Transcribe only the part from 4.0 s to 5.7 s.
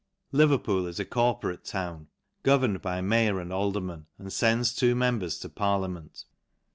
and fends two members tc